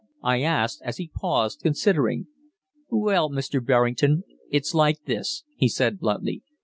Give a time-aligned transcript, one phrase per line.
[0.23, 2.25] I asked, as he paused, considering.
[2.89, 3.63] "Well, Mr.
[3.63, 6.41] Berrington, it's like this," he said bluntly.